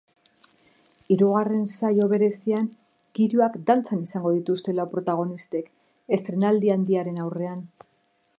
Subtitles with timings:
[1.15, 2.65] Hirugarren saio berezian
[3.19, 5.71] kirioak dantzan izango dituzte lau protagonistek
[6.19, 7.67] estreinaldi handiaren aurrean.